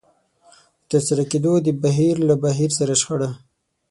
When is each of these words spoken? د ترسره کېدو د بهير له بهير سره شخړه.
د 0.79 0.81
ترسره 0.89 1.23
کېدو 1.31 1.53
د 1.65 1.67
بهير 1.83 2.15
له 2.29 2.35
بهير 2.43 2.69
سره 2.79 2.93
شخړه. 3.01 3.29